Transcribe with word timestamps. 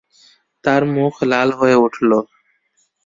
তার 0.63 0.81
মুখ 0.95 1.13
লাল 1.31 1.49
হয়ে 1.59 1.75
উঠল। 1.75 2.11